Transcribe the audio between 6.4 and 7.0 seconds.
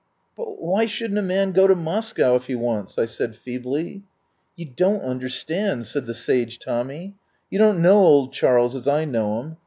Tom